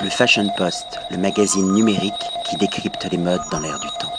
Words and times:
Le 0.00 0.10
Fashion 0.10 0.48
Post, 0.56 1.00
le 1.10 1.16
magazine 1.16 1.72
numérique 1.72 2.12
qui 2.48 2.56
décrypte 2.56 3.08
les 3.10 3.18
modes 3.18 3.40
dans 3.50 3.58
l'air 3.58 3.80
du 3.80 3.88
temps. 3.98 4.12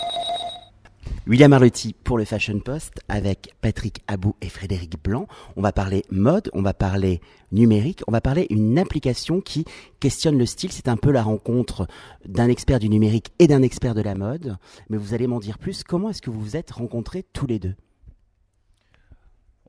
William 1.25 1.53
Arlotti 1.53 1.95
pour 2.03 2.17
le 2.17 2.25
Fashion 2.25 2.59
Post 2.59 2.99
avec 3.07 3.55
Patrick 3.61 4.03
Abou 4.07 4.35
et 4.41 4.49
Frédéric 4.49 5.01
Blanc. 5.01 5.27
On 5.55 5.61
va 5.61 5.71
parler 5.71 6.03
mode, 6.11 6.49
on 6.53 6.61
va 6.61 6.73
parler 6.73 7.21
numérique, 7.53 8.01
on 8.07 8.11
va 8.11 8.19
parler 8.19 8.45
une 8.49 8.77
application 8.77 9.39
qui 9.39 9.63
questionne 10.01 10.37
le 10.37 10.45
style. 10.45 10.73
C'est 10.73 10.89
un 10.89 10.97
peu 10.97 11.11
la 11.11 11.23
rencontre 11.23 11.87
d'un 12.25 12.49
expert 12.49 12.79
du 12.79 12.89
numérique 12.89 13.31
et 13.39 13.47
d'un 13.47 13.61
expert 13.61 13.95
de 13.95 14.01
la 14.01 14.15
mode. 14.15 14.57
Mais 14.89 14.97
vous 14.97 15.13
allez 15.13 15.27
m'en 15.27 15.39
dire 15.39 15.57
plus. 15.57 15.85
Comment 15.85 16.09
est-ce 16.09 16.21
que 16.21 16.29
vous 16.29 16.41
vous 16.41 16.57
êtes 16.57 16.71
rencontrés 16.71 17.23
tous 17.31 17.47
les 17.47 17.59
deux? 17.59 17.75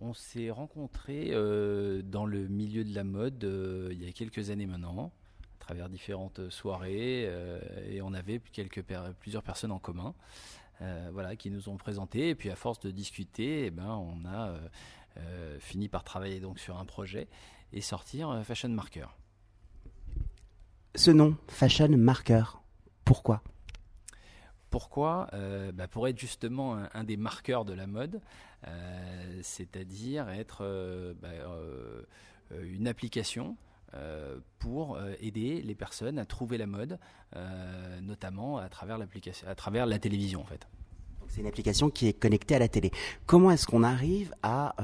On 0.00 0.12
s'est 0.12 0.50
rencontrés 0.50 1.28
euh, 1.30 2.02
dans 2.02 2.26
le 2.26 2.48
milieu 2.48 2.82
de 2.82 2.94
la 2.96 3.04
mode 3.04 3.44
euh, 3.44 3.90
il 3.92 4.02
y 4.02 4.08
a 4.08 4.12
quelques 4.12 4.50
années 4.50 4.66
maintenant 4.66 5.12
travers 5.70 5.88
différentes 5.88 6.50
soirées 6.50 7.26
euh, 7.28 7.60
et 7.88 8.02
on 8.02 8.12
avait 8.12 8.40
quelques 8.40 8.82
plusieurs 9.20 9.44
personnes 9.44 9.70
en 9.70 9.78
commun. 9.78 10.16
Euh, 10.82 11.10
voilà, 11.12 11.36
qui 11.36 11.48
nous 11.48 11.68
ont 11.68 11.76
présenté. 11.76 12.30
Et 12.30 12.34
puis 12.34 12.50
à 12.50 12.56
force 12.56 12.80
de 12.80 12.90
discuter, 12.90 13.66
eh 13.66 13.70
ben, 13.70 13.86
on 13.86 14.24
a 14.26 14.56
euh, 15.18 15.58
fini 15.60 15.88
par 15.88 16.02
travailler 16.02 16.40
donc 16.40 16.58
sur 16.58 16.76
un 16.78 16.84
projet 16.84 17.28
et 17.72 17.80
sortir 17.82 18.42
Fashion 18.44 18.70
Marker. 18.70 19.06
Ce 20.96 21.12
nom, 21.12 21.36
Fashion 21.46 21.96
Marker, 21.96 22.42
pourquoi? 23.04 23.42
Pourquoi? 24.70 25.28
Bah, 25.74 25.86
Pour 25.86 26.08
être 26.08 26.18
justement 26.18 26.82
un, 26.92 27.04
des 27.04 27.16
marqueurs 27.16 27.64
de 27.64 27.74
la 27.74 27.86
mode, 27.86 28.20
c'est-à-dire 29.42 30.28
être 30.30 31.14
bah, 31.20 31.28
une 32.60 32.88
application 32.88 33.56
euh, 33.56 33.69
pour 34.60 34.96
euh, 34.96 35.14
aider 35.20 35.62
les 35.62 35.74
personnes 35.74 36.18
à 36.18 36.24
trouver 36.24 36.58
la 36.58 36.66
mode, 36.66 36.98
euh, 37.34 38.00
notamment 38.00 38.58
à 38.58 38.68
travers 38.68 38.98
l'application, 38.98 39.48
à 39.48 39.54
travers 39.54 39.86
la 39.86 39.98
télévision 39.98 40.40
en 40.40 40.44
fait. 40.44 40.68
C'est 41.28 41.40
une 41.40 41.46
application 41.46 41.90
qui 41.90 42.06
est 42.06 42.12
connectée 42.12 42.54
à 42.54 42.58
la 42.58 42.68
télé. 42.68 42.90
Comment 43.26 43.50
est-ce 43.50 43.66
qu'on 43.66 43.84
arrive 43.84 44.34
à 44.42 44.74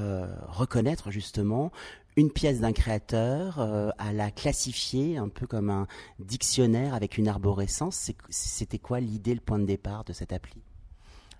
reconnaître 0.47 1.11
justement 1.11 1.73
une 2.15 2.31
pièce 2.31 2.61
d'un 2.61 2.71
créateur, 2.71 3.59
à 3.59 4.13
la 4.13 4.31
classifier 4.31 5.17
un 5.17 5.27
peu 5.27 5.45
comme 5.45 5.69
un 5.69 5.87
dictionnaire 6.19 6.93
avec 6.93 7.17
une 7.17 7.27
arborescence? 7.27 8.13
C'était 8.29 8.79
quoi 8.79 9.01
l'idée, 9.01 9.33
le 9.33 9.41
point 9.41 9.59
de 9.59 9.65
départ 9.65 10.05
de 10.05 10.13
cette 10.13 10.31
appli? 10.31 10.61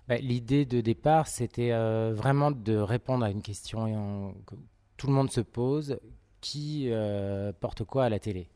Bah, 0.08 0.18
L'idée 0.18 0.66
de 0.66 0.82
départ, 0.82 1.26
c'était 1.26 1.70
vraiment 2.12 2.50
de 2.50 2.76
répondre 2.76 3.24
à 3.24 3.30
une 3.30 3.40
question 3.40 4.34
que 4.44 4.56
tout 4.98 5.06
le 5.06 5.14
monde 5.14 5.30
se 5.30 5.40
pose 5.40 5.98
qui 6.48 6.86
euh, 6.86 7.52
porte 7.52 7.84
quoi 7.84 8.04
à 8.04 8.08
la 8.08 8.18
télé. 8.18 8.48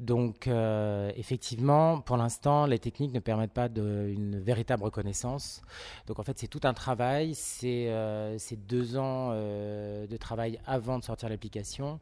Donc 0.00 0.48
euh, 0.48 1.12
effectivement, 1.14 2.00
pour 2.00 2.16
l'instant, 2.16 2.66
les 2.66 2.80
techniques 2.80 3.12
ne 3.12 3.20
permettent 3.20 3.52
pas 3.52 3.68
une 3.68 4.40
véritable 4.40 4.82
reconnaissance. 4.82 5.62
Donc 6.08 6.18
en 6.18 6.24
fait, 6.24 6.40
c'est 6.40 6.48
tout 6.48 6.62
un 6.64 6.74
travail, 6.74 7.36
c'est 7.36 7.86
euh, 7.88 8.36
deux 8.66 8.96
ans 8.96 9.30
de 9.30 10.16
travail 10.16 10.58
avant 10.66 10.98
de 10.98 11.04
sortir 11.04 11.28
l'application, 11.28 12.00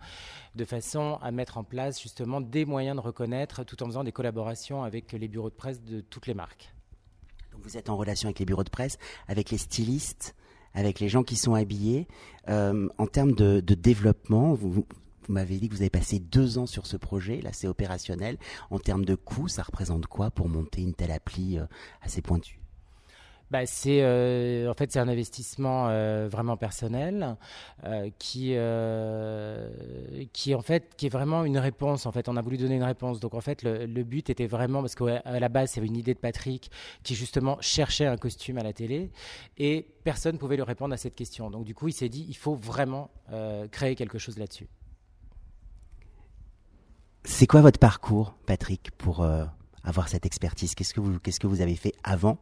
de 0.55 0.65
façon 0.65 1.19
à 1.21 1.31
mettre 1.31 1.59
en 1.59 1.65
place 1.65 2.01
justement 2.01 2.41
des 2.41 2.65
moyens 2.65 2.97
de 2.97 3.03
reconnaître 3.03 3.65
tout 3.65 3.83
en 3.83 3.87
faisant 3.87 4.05
des 4.05 4.13
collaborations 4.13 4.83
avec 4.83 5.13
les 5.13 5.29
bureaux 5.29 5.51
de 5.51 5.55
presse 5.55 5.83
de 5.83 6.01
toutes 6.01 6.27
les 6.27 6.35
marques. 6.35 6.73
Donc 7.53 7.63
vous 7.65 7.77
êtes 7.77 7.91
en 7.91 7.97
relation 7.99 8.29
avec 8.29 8.39
les 8.39 8.47
bureaux 8.47 8.65
de 8.65 8.71
presse, 8.71 8.99
avec 9.27 9.51
les 9.51 9.59
stylistes 9.59 10.35
avec 10.75 11.01
les 11.01 11.09
gens 11.09 11.25
qui 11.25 11.35
sont 11.35 11.55
habillés. 11.55 12.07
en 12.47 13.07
termes 13.11 13.33
de, 13.33 13.61
de 13.61 13.75
développement, 13.75 14.55
vous, 14.55 14.87
vous 15.29 15.35
m'avez 15.35 15.59
dit 15.59 15.69
que 15.69 15.75
vous 15.75 15.83
avez 15.83 15.91
passé 15.91 16.19
deux 16.19 16.59
ans 16.59 16.67
sur 16.67 16.87
ce 16.87 16.97
projet. 16.97 17.41
Là, 17.43 17.51
c'est 17.53 17.69
opérationnel. 17.69 18.39
En 18.71 18.79
termes 18.79 19.05
de 19.05 19.15
coûts, 19.15 19.49
ça 19.49 19.63
représente 19.63 20.07
quoi 20.07 20.31
pour 20.31 20.49
monter 20.49 20.83
une 20.83 20.95
telle 20.95 21.11
appli 21.11 21.59
euh, 21.59 21.67
assez 22.03 22.23
pointue? 22.23 22.59
Bah, 23.51 23.65
c'est 23.65 24.03
euh, 24.03 24.71
en 24.71 24.75
fait 24.75 24.93
c'est 24.93 24.99
un 24.99 25.09
investissement 25.09 25.89
euh, 25.89 26.29
vraiment 26.31 26.59
personnel 26.59 27.39
qui 28.19 28.55
qui 30.35 30.55
en 30.55 30.61
fait 30.61 30.95
qui 30.99 31.07
est 31.07 31.09
vraiment 31.09 31.45
une 31.47 31.57
réponse 31.57 32.05
en 32.05 32.13
fait 32.13 32.29
on 32.29 32.37
a 32.37 32.43
voulu 32.43 32.59
donner 32.59 32.75
une 32.75 32.85
réponse 32.85 33.21
donc 33.21 33.33
en 33.33 33.41
fait 33.41 33.63
le, 33.63 34.03
but 34.03 34.29
était 34.29 34.47
vraiment 34.47 34.83
parce 34.83 34.95
qu'à 34.95 35.41
la 35.41 35.49
base 35.49 35.71
c'est 35.71 35.81
une 35.81 35.97
idée 35.97 36.13
de 36.13 36.19
Patrick 36.19 36.71
qui 37.03 37.15
justement 37.15 37.57
cherchait 37.63 38.05
un 38.05 38.19
costume 38.19 38.59
à 38.59 38.63
la 38.63 38.75
télé 38.75 39.11
et 39.57 39.87
personne 40.05 40.37
pouvait 40.37 40.57
lui 40.57 40.63
répondre 40.63 40.93
à 40.93 40.99
cette 40.99 41.15
question 41.15 41.49
donc 41.49 41.65
du 41.65 41.75
coup 41.75 41.89
il 41.89 41.95
s'est 41.95 42.11
dit 42.11 42.27
il 42.29 42.37
faut 42.37 42.55
vraiment 42.55 43.09
créer 43.71 43.95
quelque 43.95 44.19
chose 44.19 44.37
là-dessus 44.37 44.69
c'est 47.39 47.47
quoi 47.47 47.61
votre 47.61 47.79
parcours, 47.79 48.35
Patrick, 48.47 48.91
pour 48.99 49.23
euh, 49.23 49.45
avoir 49.85 50.09
cette 50.09 50.27
expertise? 50.27 50.75
Qu'est-ce 50.75 50.93
que 50.93 50.99
vous, 50.99 51.21
qu'est-ce 51.21 51.39
que 51.39 51.47
vous 51.47 51.61
avez 51.61 51.77
fait 51.77 51.93
avant? 52.03 52.37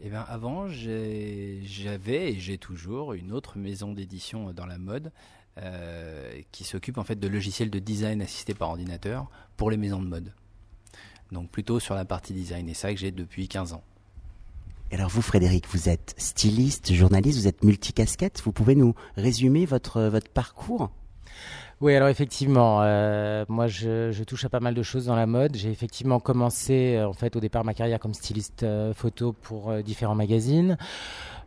Eh 0.00 0.08
bien, 0.08 0.22
avant, 0.22 0.66
j'avais 0.66 2.32
et 2.32 2.40
j'ai 2.40 2.56
toujours 2.56 3.12
une 3.12 3.32
autre 3.32 3.58
maison 3.58 3.92
d'édition 3.92 4.50
dans 4.54 4.64
la 4.64 4.78
mode 4.78 5.12
euh, 5.58 6.40
qui 6.52 6.64
s'occupe 6.64 6.96
en 6.96 7.04
fait 7.04 7.20
de 7.20 7.28
logiciels 7.28 7.68
de 7.68 7.78
design 7.78 8.22
assistés 8.22 8.54
par 8.54 8.70
ordinateur 8.70 9.28
pour 9.58 9.70
les 9.70 9.76
maisons 9.76 10.00
de 10.00 10.08
mode. 10.08 10.32
Donc 11.30 11.50
plutôt 11.50 11.78
sur 11.78 11.94
la 11.94 12.06
partie 12.06 12.32
design, 12.32 12.70
et 12.70 12.74
ça 12.74 12.90
que 12.94 12.98
j'ai 12.98 13.10
depuis 13.10 13.46
15 13.46 13.74
ans. 13.74 13.84
Et 14.90 14.94
alors 14.94 15.10
vous, 15.10 15.20
Frédéric, 15.20 15.66
vous 15.68 15.90
êtes 15.90 16.14
styliste, 16.16 16.94
journaliste, 16.94 17.40
vous 17.40 17.48
êtes 17.48 17.62
multicasquette. 17.62 18.40
Vous 18.42 18.52
pouvez 18.52 18.74
nous 18.74 18.94
résumer 19.16 19.66
votre, 19.66 20.00
votre 20.04 20.30
parcours? 20.30 20.90
Oui, 21.82 21.94
alors 21.94 22.08
effectivement, 22.08 22.78
euh, 22.80 23.44
moi 23.50 23.66
je, 23.66 24.22
touche 24.24 24.46
à 24.46 24.48
pas 24.48 24.60
mal 24.60 24.72
de 24.72 24.82
choses 24.82 25.06
dans 25.06 25.14
la 25.14 25.26
mode. 25.26 25.56
J'ai 25.56 25.70
effectivement 25.70 26.20
commencé 26.20 26.96
euh, 26.96 27.06
en 27.06 27.12
fait 27.12 27.36
au 27.36 27.40
départ 27.40 27.64
ma 27.64 27.74
carrière 27.74 28.00
comme 28.00 28.14
styliste 28.14 28.62
euh, 28.62 28.94
photo 28.94 29.34
pour 29.34 29.74
différents 29.82 30.14
magazines. 30.14 30.78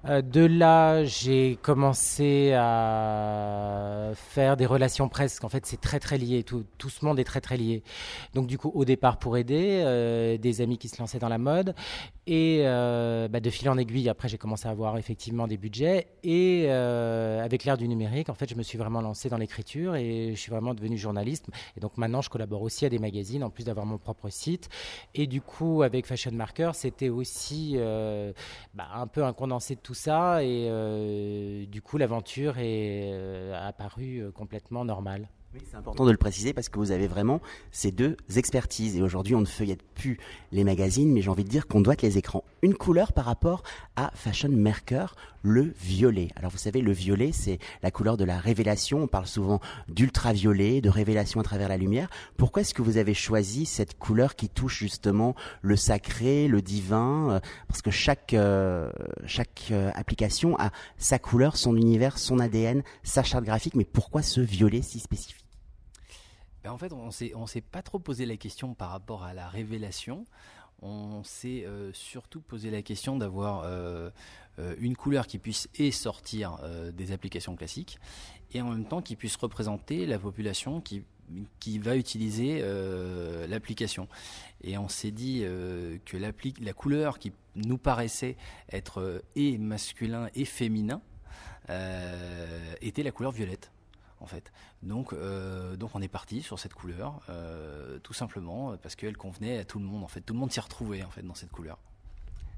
Euh, 0.06 0.22
de 0.22 0.46
là, 0.46 1.04
j'ai 1.04 1.58
commencé 1.62 2.54
à 2.56 4.12
faire 4.16 4.56
des 4.56 4.66
relations 4.66 5.10
presse. 5.10 5.40
En 5.44 5.50
fait, 5.50 5.66
c'est 5.66 5.82
très 5.82 6.00
très 6.00 6.18
lié. 6.18 6.44
Tout, 6.44 6.64
tout, 6.78 6.90
ce 6.90 7.04
monde 7.04 7.20
est 7.20 7.26
très 7.26 7.42
très 7.42 7.58
lié. 7.58 7.84
Donc 8.34 8.48
du 8.48 8.58
coup, 8.58 8.72
au 8.74 8.86
départ 8.86 9.20
pour 9.20 9.36
aider, 9.36 9.82
euh, 9.84 10.38
des 10.38 10.62
amis 10.62 10.78
qui 10.78 10.88
se 10.88 11.00
lançaient 11.02 11.20
dans 11.20 11.28
la 11.28 11.38
mode, 11.38 11.76
et 12.28 12.62
euh, 12.64 13.28
bah, 13.28 13.42
de 13.42 13.50
fil 13.50 13.70
en 13.70 13.78
aiguille. 13.78 14.08
Après, 14.08 14.30
j'ai 14.30 14.38
commencé 14.38 14.68
à 14.68 14.72
avoir 14.72 14.98
effectivement 14.98 15.48
des 15.48 15.58
budgets. 15.58 16.08
Et 16.24 16.70
avec 16.70 17.66
l'ère 17.66 17.78
du 17.78 17.88
numérique, 17.88 18.30
en 18.30 18.34
fait, 18.34 18.50
je 18.50 18.56
me 18.56 18.64
suis 18.64 18.78
vraiment 18.78 19.02
lancé 19.02 19.30
dans 19.30 19.38
l'écriture 19.38 19.96
et 19.96 20.31
je 20.36 20.40
suis 20.40 20.52
vraiment 20.52 20.74
devenu 20.74 20.98
journaliste. 20.98 21.48
Et 21.76 21.80
donc 21.80 21.98
maintenant, 21.98 22.22
je 22.22 22.30
collabore 22.30 22.62
aussi 22.62 22.86
à 22.86 22.90
des 22.90 23.00
magazines 23.00 23.44
en 23.44 23.50
plus 23.50 23.64
d'avoir 23.66 23.86
mon 23.86 23.98
propre 23.98 24.30
site. 24.30 24.70
Et 25.16 25.28
du 25.28 25.42
coup, 25.42 25.81
avec 25.81 26.06
Fashion 26.06 26.31
Marker, 26.31 26.72
c'était 26.74 27.10
aussi 27.10 27.78
bah, 28.74 28.88
un 28.94 29.08
peu 29.08 29.24
un 29.24 29.34
condensé 29.34 29.76
de 29.76 29.81
tout 29.89 29.89
ça 29.94 30.44
et 30.44 30.68
euh, 30.70 31.66
du 31.66 31.82
coup 31.82 31.98
l'aventure 31.98 32.58
est 32.58 33.12
euh, 33.14 33.68
apparue 33.68 34.20
euh, 34.24 34.32
complètement 34.32 34.86
normale. 34.86 35.30
Oui, 35.52 35.62
c'est 35.68 35.78
important 35.78 36.06
de 36.06 36.12
le 36.12 36.18
préciser 36.18 36.54
parce 36.54 36.70
que 36.70 36.78
vous 36.78 36.92
avez 36.92 37.08
vraiment 37.08 37.42
ces 37.72 37.92
deux 37.92 38.18
expertises. 38.36 38.96
Et 38.96 39.02
aujourd'hui, 39.02 39.34
on 39.34 39.40
ne 39.40 39.46
feuillette 39.46 39.82
plus 39.82 40.20
les 40.52 40.64
magazines, 40.64 41.12
mais 41.12 41.24
j'ai 41.24 41.30
envie 41.32 41.44
de 41.44 41.50
dire 41.50 41.66
qu'on 41.66 41.82
doit 41.82 41.94
être 41.94 42.04
les 42.04 42.20
écrans. 42.20 42.44
Une 42.62 42.76
couleur 42.76 43.14
par 43.14 43.26
rapport 43.26 43.64
à 43.96 44.12
Fashion 44.14 44.50
Marker, 44.50 45.08
le 45.42 45.74
violet. 45.82 46.28
Alors 46.36 46.52
vous 46.52 46.60
savez, 46.60 46.82
le 46.82 46.92
violet, 46.92 47.32
c'est 47.32 47.58
la 47.82 47.90
couleur 47.90 48.16
de 48.16 48.26
la 48.26 48.38
révélation. 48.38 49.02
On 49.02 49.08
parle 49.08 49.26
souvent 49.26 49.60
d'ultraviolet, 49.88 50.82
de 50.82 50.90
révélation 50.90 51.40
à 51.40 51.44
travers 51.44 51.68
la 51.68 51.78
lumière. 51.78 52.10
Pourquoi 52.38 52.62
est-ce 52.62 52.76
que 52.76 52.84
vous 52.84 52.98
avez 52.98 53.16
choisi 53.16 53.66
cette 53.66 53.98
couleur 53.98 54.36
qui 54.36 54.50
touche 54.50 54.78
justement 54.78 55.36
le 55.64 55.76
sacré, 55.76 56.48
le 56.48 56.62
divin 56.62 57.31
euh, 57.31 57.40
Parce 57.68 57.81
que 57.81 57.92
chaque, 57.92 58.36
euh, 58.36 58.92
chaque 59.26 59.70
euh, 59.72 59.90
application 59.96 60.56
a 60.60 60.70
sa 61.00 61.18
couleur, 61.18 61.58
son 61.58 61.76
univers, 61.76 62.20
son 62.20 62.38
ADN, 62.38 62.84
sa 63.02 63.24
charte 63.24 63.46
graphique. 63.46 63.74
Mais 63.74 63.86
pourquoi 63.86 64.22
ce 64.22 64.42
violet 64.42 64.84
si 64.84 65.00
spécifique? 65.00 65.49
Ben, 66.64 66.72
en 66.72 66.78
fait, 66.78 66.92
on 66.92 67.08
ne 67.08 67.47
s'est 67.47 67.62
pas 67.62 67.81
trop 67.81 68.00
posé 68.00 68.25
la 68.25 68.38
question 68.38 68.74
par 68.74 68.89
rapport 68.89 69.24
à 69.24 69.34
la 69.34 69.48
révélation. 69.48 70.25
On 70.81 71.24
s'est 71.24 71.66
euh, 71.66 71.92
surtout 71.94 72.42
posé 72.42 72.72
la 72.72 72.81
question 72.81 73.18
d'avoir 73.18 73.63
euh, 73.63 74.10
euh, 74.60 74.75
une 74.80 74.95
couleur 74.95 75.28
qui 75.28 75.38
puisse 75.38 75.68
et 75.75 75.92
sortir 75.92 76.60
des 76.94 77.12
applications 77.12 77.56
classiques 77.56 78.00
et 78.54 78.62
en 78.62 78.69
même 78.69 78.86
temps 78.86 79.01
qui 79.01 79.16
puisse 79.16 79.36
représenter 79.36 80.06
la 80.06 80.19
population 80.19 80.81
qui 80.81 81.80
va 81.80 81.95
utiliser 81.95 82.63
l'application. 83.48 84.07
Et 84.63 84.78
on 84.78 84.89
s'est 84.89 85.12
dit 85.12 85.42
que 86.06 86.18
la 86.18 86.74
couleur 86.74 87.19
qui 87.19 87.31
nous 87.56 87.78
paraissait 87.78 88.36
être 88.72 89.22
et 89.36 89.57
masculin 89.57 90.30
et 90.34 90.45
féminin 90.45 91.01
était 92.81 93.04
la 93.04 93.12
couleur 93.12 93.31
violette 93.31 93.72
en 94.19 94.25
fait. 94.25 94.51
Donc, 94.83 95.13
euh, 95.13 95.75
donc 95.75 95.92
on 95.94 96.01
est 96.01 96.07
parti 96.07 96.42
sur 96.42 96.60
cette 96.60 96.74
couleur, 96.74 97.19
euh, 97.30 98.00
tout 98.00 98.13
simplement 98.13 98.75
parce 98.77 98.95
qu'elle 98.95 99.18
convenait 99.18 99.60
à 99.60 99.66
tout 99.66 99.80
le 99.80 99.86
monde. 99.86 100.04
En 100.04 100.07
fait, 100.07 100.21
tout 100.21 100.33
le 100.33 100.39
monde 100.39 100.51
s'y 100.51 100.60
retrouvait 100.60 101.04
en 101.04 101.10
fait 101.10 101.21
dans 101.21 101.36
cette 101.36 101.51
couleur. 101.51 101.77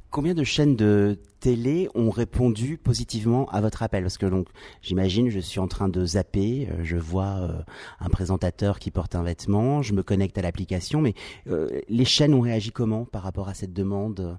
Combien 0.09 0.33
de 0.33 0.43
chaînes 0.43 0.75
de 0.75 1.17
télé 1.39 1.87
ont 1.95 2.09
répondu 2.09 2.77
positivement 2.77 3.49
à 3.49 3.61
votre 3.61 3.81
appel? 3.81 4.03
Parce 4.03 4.17
que 4.17 4.25
donc, 4.25 4.49
j'imagine, 4.81 5.29
je 5.29 5.39
suis 5.39 5.61
en 5.61 5.69
train 5.69 5.87
de 5.87 6.05
zapper, 6.05 6.67
euh, 6.69 6.83
je 6.83 6.97
vois 6.97 7.63
un 8.01 8.09
présentateur 8.09 8.77
qui 8.79 8.91
porte 8.91 9.15
un 9.15 9.23
vêtement, 9.23 9.81
je 9.81 9.93
me 9.93 10.03
connecte 10.03 10.37
à 10.37 10.41
l'application, 10.41 10.99
mais 10.99 11.13
euh, 11.47 11.69
les 11.87 12.03
chaînes 12.03 12.33
ont 12.33 12.41
réagi 12.41 12.71
comment 12.71 13.05
par 13.05 13.23
rapport 13.23 13.47
à 13.47 13.53
cette 13.53 13.71
demande? 13.71 14.37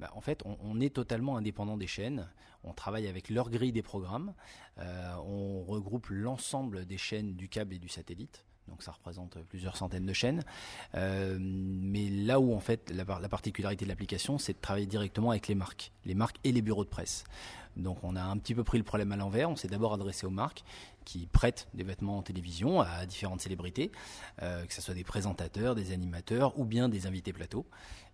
Bah, 0.00 0.10
en 0.16 0.20
fait, 0.20 0.42
on, 0.44 0.80
est 0.80 0.92
totalement 0.92 1.36
indépendant 1.36 1.76
des 1.76 1.86
chaînes. 1.86 2.26
On 2.64 2.72
travaille 2.72 3.06
avec 3.06 3.30
leur 3.30 3.50
grille 3.50 3.72
des 3.72 3.82
programmes. 3.82 4.34
on 4.78 5.62
regroupe 5.64 6.08
l'ensemble 6.08 6.86
des 6.86 6.98
chaînes 6.98 7.34
du 7.34 7.48
câble 7.48 7.74
et 7.74 7.78
du 7.78 7.88
satellite 7.88 8.44
donc 8.68 8.82
ça 8.82 8.92
représente 8.92 9.38
plusieurs 9.44 9.76
centaines 9.76 10.06
de 10.06 10.12
chaînes. 10.12 10.42
Euh, 10.94 11.36
mais 11.40 12.08
là 12.08 12.40
où 12.40 12.54
en 12.54 12.60
fait 12.60 12.90
la, 12.90 13.04
particularité 13.28 13.84
de 13.84 13.90
l'application, 13.90 14.38
c'est 14.38 14.54
de 14.54 14.58
travailler 14.60 14.86
directement 14.86 15.30
avec 15.30 15.48
les 15.48 15.54
marques, 15.54 15.92
les 16.04 16.14
marques 16.14 16.38
et 16.44 16.52
les 16.52 16.62
bureaux 16.62 16.84
de 16.84 16.88
presse. 16.88 17.24
Donc 17.76 18.04
on 18.04 18.16
a 18.16 18.22
un 18.22 18.36
petit 18.38 18.54
peu 18.54 18.64
pris 18.64 18.78
le 18.78 18.84
problème 18.84 19.12
à 19.12 19.16
l'envers. 19.16 19.50
On 19.50 19.56
s'est 19.56 19.68
d'abord 19.68 19.92
adressé 19.92 20.26
aux 20.26 20.30
marques 20.30 20.64
qui 21.04 21.26
prêtent 21.26 21.68
des 21.74 21.84
vêtements 21.84 22.18
en 22.18 22.22
télévision 22.22 22.80
à 22.80 23.04
différentes 23.04 23.42
célébrités, 23.42 23.92
euh, 24.42 24.64
que 24.64 24.72
ce 24.72 24.80
soit 24.80 24.94
des 24.94 25.04
présentateurs, 25.04 25.74
des 25.74 25.92
animateurs 25.92 26.58
ou 26.58 26.64
bien 26.64 26.88
des 26.88 27.06
invités 27.06 27.32
plateaux. 27.32 27.66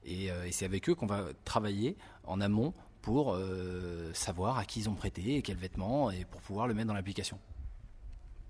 Euh, 0.08 0.44
et 0.44 0.53
c'est 0.53 0.64
avec 0.64 0.88
eux 0.88 0.94
qu'on 0.94 1.06
va 1.06 1.26
travailler 1.44 1.96
en 2.25 2.41
amont 2.41 2.75
pour 3.02 3.37
savoir 4.12 4.58
à 4.58 4.64
qui 4.64 4.81
ils 4.81 4.88
ont 4.88 4.94
prêté 4.94 5.37
et 5.37 5.43
quels 5.43 5.56
vêtements 5.56 6.11
et 6.11 6.25
pour 6.25 6.41
pouvoir 6.41 6.67
le 6.67 6.75
mettre 6.75 6.88
dans 6.88 6.94
l'application. 6.94 7.38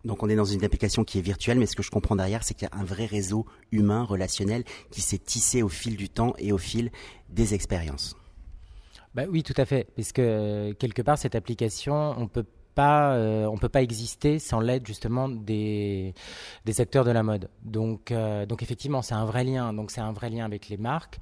Donc 0.04 0.22
on 0.22 0.28
est 0.28 0.36
dans 0.36 0.44
une 0.44 0.64
application 0.64 1.04
qui 1.04 1.18
est 1.18 1.22
virtuelle, 1.22 1.58
mais 1.58 1.66
ce 1.66 1.76
que 1.76 1.82
je 1.82 1.90
comprends 1.90 2.16
derrière, 2.16 2.42
c'est 2.42 2.54
qu'il 2.54 2.68
y 2.70 2.74
a 2.74 2.78
un 2.78 2.84
vrai 2.84 3.04
réseau 3.04 3.46
humain, 3.70 4.02
relationnel, 4.02 4.64
qui 4.90 5.02
s'est 5.02 5.18
tissé 5.18 5.62
au 5.62 5.68
fil 5.68 5.96
du 5.96 6.08
temps 6.08 6.34
et 6.38 6.52
au 6.52 6.58
fil 6.58 6.90
des 7.28 7.54
expériences. 7.54 8.16
Bah 9.14 9.24
oui, 9.28 9.42
tout 9.42 9.54
à 9.56 9.64
fait, 9.66 9.88
puisque 9.94 10.20
euh, 10.20 10.72
quelque 10.74 11.02
part 11.02 11.18
cette 11.18 11.34
application, 11.34 12.14
on 12.16 12.28
peut 12.28 12.46
pas, 12.74 13.14
euh, 13.14 13.46
on 13.46 13.58
peut 13.58 13.68
pas 13.68 13.82
exister 13.82 14.38
sans 14.38 14.60
l'aide 14.60 14.86
justement 14.86 15.28
des, 15.28 16.14
acteurs 16.78 17.04
de 17.04 17.10
la 17.10 17.22
mode. 17.22 17.48
Donc, 17.62 18.10
euh, 18.10 18.46
donc 18.46 18.62
effectivement, 18.62 19.02
c'est 19.02 19.14
un 19.14 19.24
vrai 19.24 19.44
lien. 19.44 19.72
Donc 19.72 19.90
c'est 19.90 20.00
un 20.00 20.12
vrai 20.12 20.30
lien 20.30 20.44
avec 20.44 20.68
les 20.68 20.76
marques, 20.76 21.18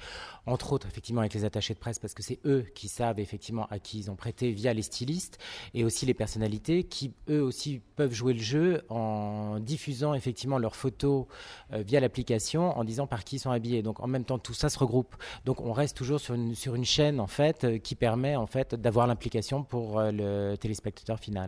entre 0.46 0.72
autres 0.72 0.86
effectivement 0.86 1.20
avec 1.20 1.34
les 1.34 1.44
attachés 1.44 1.74
de 1.74 1.78
presse 1.78 1.98
parce 1.98 2.14
que 2.14 2.22
c'est 2.22 2.38
eux 2.44 2.66
qui 2.74 2.88
savent 2.88 3.18
effectivement 3.18 3.66
à 3.70 3.78
qui 3.78 3.98
ils 3.98 4.10
ont 4.10 4.16
prêté 4.16 4.50
via 4.52 4.72
les 4.72 4.82
stylistes 4.82 5.38
et 5.74 5.84
aussi 5.84 6.06
les 6.06 6.14
personnalités 6.14 6.84
qui 6.84 7.12
eux 7.28 7.42
aussi 7.42 7.80
peuvent 7.96 8.12
jouer 8.12 8.34
le 8.34 8.40
jeu 8.40 8.82
en 8.88 9.58
diffusant 9.60 10.14
effectivement 10.14 10.58
leurs 10.58 10.76
photos 10.76 11.26
euh, 11.72 11.82
via 11.82 12.00
l'application 12.00 12.76
en 12.78 12.84
disant 12.84 13.06
par 13.06 13.24
qui 13.24 13.36
ils 13.36 13.40
sont 13.40 13.50
habillés. 13.50 13.82
Donc 13.82 14.00
en 14.00 14.06
même 14.06 14.24
temps 14.24 14.38
tout 14.38 14.54
ça 14.54 14.68
se 14.68 14.78
regroupe. 14.78 15.16
Donc 15.44 15.60
on 15.60 15.72
reste 15.72 15.96
toujours 15.96 16.20
sur 16.20 16.34
une, 16.34 16.54
sur 16.54 16.74
une 16.74 16.84
chaîne 16.84 17.20
en 17.20 17.26
fait 17.26 17.80
qui 17.82 17.94
permet 17.94 18.36
en 18.36 18.46
fait 18.46 18.74
d'avoir 18.74 19.06
l'implication 19.06 19.64
pour 19.64 20.00
le 20.00 20.56
téléspectateur 20.56 21.18
final 21.18 21.47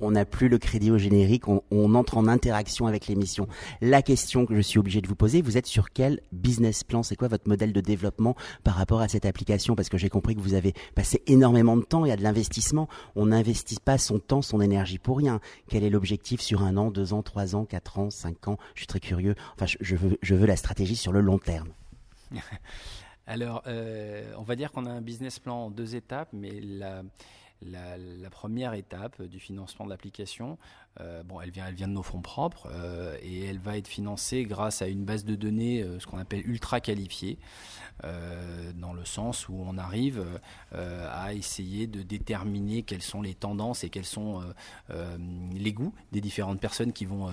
on 0.00 0.10
n'a 0.12 0.24
plus 0.24 0.48
le 0.48 0.58
crédit 0.58 0.90
au 0.90 0.98
générique, 0.98 1.48
on, 1.48 1.62
entre 1.94 2.16
en 2.16 2.26
interaction 2.26 2.86
avec 2.86 3.06
l'émission. 3.06 3.46
La 3.80 4.02
question 4.02 4.46
que 4.46 4.54
je 4.54 4.60
suis 4.60 4.78
obligé 4.78 5.00
de 5.00 5.06
vous 5.06 5.14
poser, 5.14 5.42
vous 5.42 5.56
êtes 5.56 5.66
sur 5.66 5.90
quel 5.90 6.20
business 6.32 6.84
plan? 6.84 7.02
C'est 7.02 7.16
quoi 7.16 7.28
votre 7.28 7.48
modèle 7.48 7.72
de 7.72 7.80
développement 7.80 8.34
par 8.64 8.74
rapport 8.74 9.00
à 9.00 9.08
cette 9.08 9.24
application? 9.24 9.76
Parce 9.76 9.88
que 9.88 9.98
j'ai 9.98 10.08
compris 10.08 10.34
que 10.34 10.40
vous 10.40 10.54
avez 10.54 10.74
passé 10.94 11.22
énormément 11.26 11.76
de 11.76 11.82
temps, 11.82 12.04
il 12.04 12.08
y 12.08 12.12
a 12.12 12.16
de 12.16 12.22
l'investissement. 12.22 12.88
On 13.14 13.26
n'investit 13.26 13.78
pas 13.80 13.98
son 13.98 14.18
temps, 14.18 14.42
son 14.42 14.60
énergie 14.60 14.98
pour 14.98 15.18
rien. 15.18 15.40
Quel 15.68 15.84
est 15.84 15.90
l'objectif 15.90 16.40
sur 16.40 16.62
un 16.62 16.76
an, 16.76 16.90
deux 16.90 17.12
ans, 17.12 17.22
trois 17.22 17.54
ans, 17.54 17.64
quatre 17.64 17.98
ans, 17.98 18.10
cinq 18.10 18.48
ans? 18.48 18.58
Je 18.74 18.80
suis 18.80 18.86
très 18.86 19.00
curieux. 19.00 19.34
Enfin, 19.54 19.66
je, 19.80 19.96
veux, 20.34 20.46
la 20.46 20.56
stratégie 20.56 20.96
sur 20.96 21.12
le 21.12 21.20
long 21.20 21.38
terme. 21.38 21.68
Alors, 23.26 23.62
euh, 23.66 24.34
on 24.36 24.42
va 24.42 24.54
dire 24.54 24.70
qu'on 24.70 24.84
a 24.84 24.90
un 24.90 25.00
business 25.00 25.38
plan 25.38 25.66
en 25.66 25.70
deux 25.70 25.94
étapes, 25.94 26.28
mais 26.32 26.60
la 26.60 27.02
la, 27.64 28.30
première 28.30 28.74
étape 28.74 29.22
du 29.22 29.38
financement 29.38 29.84
de 29.84 29.90
l'application, 29.90 30.58
euh, 31.00 31.22
bon, 31.24 31.40
elle 31.40 31.50
vient, 31.50 31.66
elle 31.66 31.74
vient 31.74 31.88
de 31.88 31.92
nos 31.92 32.02
fonds 32.02 32.20
propres 32.20 32.68
euh, 32.70 33.16
et 33.20 33.44
elle 33.46 33.58
va 33.58 33.76
être 33.76 33.88
financée 33.88 34.44
grâce 34.44 34.80
à 34.80 34.86
une 34.86 35.04
base 35.04 35.24
de 35.24 35.34
données, 35.34 35.82
euh, 35.82 35.98
ce 35.98 36.06
qu'on 36.06 36.18
appelle 36.18 36.48
ultra 36.48 36.80
qualifiée, 36.80 37.38
dans 38.74 38.92
le 38.92 39.04
sens 39.04 39.48
où 39.48 39.54
on 39.54 39.78
arrive 39.78 40.24
à 40.72 41.32
essayer 41.32 41.86
de 41.86 42.02
déterminer 42.02 42.82
quelles 42.82 43.02
sont 43.02 43.22
les 43.22 43.34
tendances 43.34 43.84
et 43.84 43.88
quels 43.88 44.04
sont 44.04 44.42
les 45.54 45.72
goûts 45.72 45.94
des 46.10 46.20
différentes 46.20 46.60
personnes 46.60 46.92
qui 46.92 47.06
vont 47.06 47.28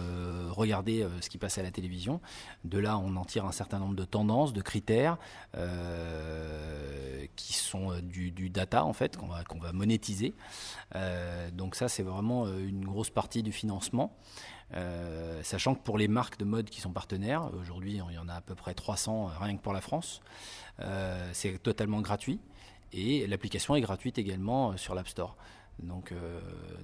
regarder 0.52 1.06
ce 1.20 1.30
qui 1.30 1.40
passe 1.40 1.58
à 1.58 1.64
la 1.64 1.72
télévision. 1.72 2.22
De 2.64 2.78
là, 2.78 3.00
on 3.00 3.16
en 3.16 3.26
tire 3.26 3.46
un 3.46 3.52
certain 3.52 3.80
nombre 3.80 3.96
de 3.96 4.06
tendances, 4.06 4.54
de 4.54 4.62
critères 4.62 5.18
qui 7.36 7.54
sont 7.54 8.00
du, 8.04 8.50
data 8.52 8.86
en 8.86 8.94
fait 8.94 9.18
qu'on 9.18 9.60
va 9.60 9.74
monétiser. 9.74 10.21
Donc 11.54 11.76
ça, 11.76 11.88
c'est 11.88 12.04
vraiment 12.04 12.48
une 12.48 12.86
grosse 12.86 13.10
partie 13.10 13.44
du 13.44 13.52
financement. 13.52 14.16
Euh, 14.74 15.42
sachant 15.44 15.76
que 15.76 15.84
pour 15.84 15.98
les 15.98 16.08
marques 16.08 16.38
de 16.38 16.46
mode 16.46 16.70
qui 16.70 16.80
sont 16.80 16.92
partenaires, 16.92 17.50
aujourd'hui 17.60 18.00
il 18.10 18.16
y 18.16 18.18
en 18.18 18.30
a 18.30 18.36
à 18.36 18.42
peu 18.42 18.56
près 18.56 18.74
300 18.74 19.28
euh, 19.28 19.44
rien 19.44 19.58
que 19.58 19.62
pour 19.62 19.74
la 19.74 19.82
France, 19.82 20.22
euh, 20.80 21.30
c'est 21.34 21.62
totalement 21.62 22.00
gratuit 22.02 22.40
et 22.94 23.28
l'application 23.28 23.76
est 23.76 23.82
gratuite 23.82 24.18
également 24.18 24.78
sur 24.78 24.96
l'App 24.96 25.08
Store. 25.08 25.36
Donc, 25.82 26.14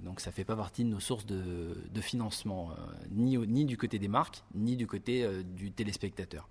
donc 0.01 0.21
ça 0.21 0.31
ne 0.31 0.33
fait 0.33 0.45
pas 0.45 0.55
partie 0.55 0.83
de 0.83 0.89
nos 0.89 1.01
sources 1.01 1.25
de, 1.25 2.01
financement, 2.01 2.71
ni 3.11 3.65
du 3.65 3.77
côté 3.77 3.99
des 3.99 4.07
marques, 4.07 4.43
ni 4.55 4.77
du 4.77 4.87
côté 4.87 5.27
du 5.43 5.71
téléspectateur. 5.71 6.47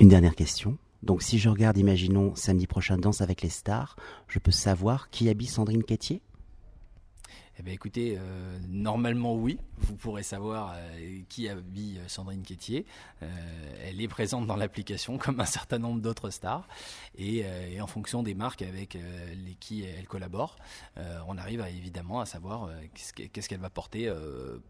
Une 0.00 0.08
dernière 0.08 0.34
question. 0.34 0.78
Donc 1.02 1.22
si 1.22 1.38
je 1.38 1.48
regarde, 1.48 1.76
imaginons, 1.78 2.34
samedi 2.34 2.66
prochain, 2.66 2.98
Danse 2.98 3.20
avec 3.20 3.42
les 3.42 3.48
stars, 3.48 3.96
je 4.28 4.38
peux 4.38 4.50
savoir 4.50 5.10
qui 5.10 5.28
habille 5.28 5.48
Sandrine 5.48 5.84
Quétier? 5.84 6.22
Eh 7.58 7.62
bien, 7.62 7.72
écoutez, 7.72 8.18
euh, 8.18 8.58
normalement 8.68 9.34
oui, 9.34 9.58
vous 9.78 9.96
pourrez 9.96 10.22
savoir 10.22 10.74
euh, 10.76 11.20
qui 11.30 11.48
habille 11.48 11.98
Sandrine 12.06 12.42
Quétier. 12.42 12.84
Euh, 13.22 13.26
elle 13.82 13.98
est 14.02 14.08
présente 14.08 14.46
dans 14.46 14.56
l'application 14.56 15.16
comme 15.18 15.40
un 15.40 15.46
certain 15.46 15.78
nombre 15.78 16.02
d'autres 16.02 16.28
stars. 16.28 16.68
Et, 17.16 17.46
en 17.80 17.86
fonction 17.86 18.22
des 18.22 18.34
marques 18.34 18.62
avec 18.62 18.94
les 18.94 19.54
qui 19.54 19.84
elle 19.84 20.06
collabore, 20.06 20.56
on 21.28 21.36
arrive 21.38 21.64
évidemment 21.68 22.20
à 22.20 22.26
savoir 22.26 22.70
qu'est-ce 22.94 23.48
qu'elle 23.48 23.60
va 23.60 23.70
porter 23.70 24.12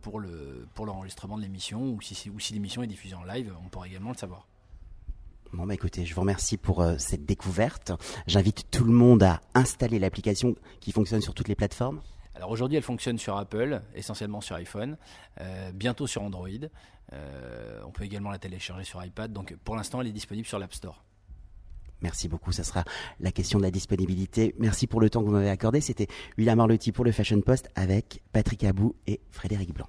pour 0.03 0.21
le 0.21 0.67
pour 0.75 0.87
l'enregistrement 0.87 1.39
de 1.39 1.43
l'émission 1.43 1.91
ou 1.91 2.01
si, 2.03 2.29
ou 2.29 2.39
si 2.41 2.53
l'émission 2.53 2.83
est 2.83 2.87
diffusée 2.87 3.15
en 3.15 3.25
live, 3.25 3.55
on 3.65 3.69
pourra 3.69 3.87
également 3.87 4.11
le 4.11 4.17
savoir. 4.17 4.47
Bon 5.57 5.65
bah 5.65 5.73
écoutez, 5.73 6.05
je 6.05 6.15
vous 6.15 6.21
remercie 6.21 6.59
pour 6.59 6.85
cette 6.99 7.25
découverte. 7.25 7.91
J'invite 8.27 8.71
tout 8.71 8.85
le 8.85 8.93
monde 8.93 9.23
à 9.23 9.41
installer 9.55 9.99
l'application 9.99 10.55
qui 10.81 10.93
fonctionne 10.93 11.23
sur 11.23 11.33
toutes 11.33 11.49
les 11.49 11.55
plateformes. 11.55 12.03
Alors 12.35 12.51
aujourd'hui, 12.51 12.77
elle 12.77 12.83
fonctionne 12.83 13.17
sur 13.17 13.39
Apple, 13.39 13.81
essentiellement 13.95 14.43
sur 14.43 14.55
iPhone, 14.57 14.99
euh, 15.41 15.73
bientôt 15.73 16.07
sur 16.07 16.23
Android. 16.23 16.51
Euh, 17.15 17.81
on 17.87 17.91
peut 17.91 18.05
également 18.05 18.31
la 18.31 18.39
télécharger 18.39 18.85
sur 18.85 19.03
iPad. 19.03 19.33
Donc 19.33 19.57
pour 19.65 19.77
l'instant, 19.77 20.03
elle 20.03 20.09
est 20.09 20.13
disponible 20.13 20.47
sur 20.47 20.59
l'App 20.59 20.75
Store. 20.75 21.03
Merci 22.03 22.29
beaucoup, 22.29 22.53
ça 22.53 22.63
sera 22.63 22.85
la 23.21 23.33
question 23.33 23.59
de 23.59 23.65
la 23.65 23.71
disponibilité. 23.71 24.55
Merci 24.59 24.87
pour 24.87 25.01
le 25.01 25.09
temps 25.09 25.21
que 25.21 25.27
vous 25.27 25.33
m'avez 25.33 25.49
accordé. 25.49 25.81
C'était 25.81 26.09
William 26.37 26.61
Arlotti 26.61 26.93
pour 26.93 27.07
le 27.07 27.13
Fashion 27.13 27.41
Post 27.41 27.71
avec 27.75 28.21
Patrick 28.31 28.63
Abou 28.65 28.95
et 29.07 29.23
Frédéric 29.31 29.73
Blanc. 29.73 29.89